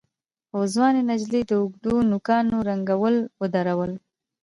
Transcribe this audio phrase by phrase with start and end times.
[0.49, 3.91] خو ځوانې نجلۍ د اوږدو نوکانو رنګول ودرول.